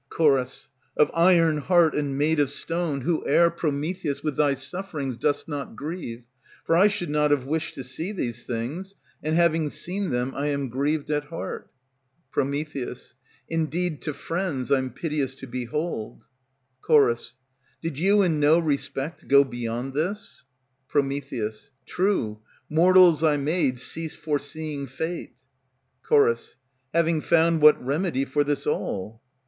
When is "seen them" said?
9.69-10.33